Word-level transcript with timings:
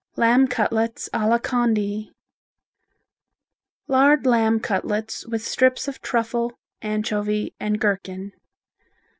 Lamb 0.15 0.47
Cutlets 0.47 1.11
a 1.13 1.27
la 1.27 1.37
Condi 1.37 2.09
Lard 3.87 4.25
lamb 4.25 4.59
cutlets 4.59 5.27
with 5.27 5.45
strips 5.47 5.87
of 5.87 6.01
truffle, 6.01 6.57
anchovy 6.81 7.53
and 7.59 7.79
gherkin. 7.79 8.33